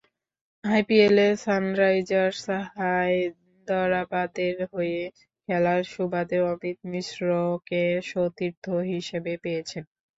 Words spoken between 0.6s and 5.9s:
আইপিএলে সানরাইজার্স হায়দরাবাদের হয়ে খেলার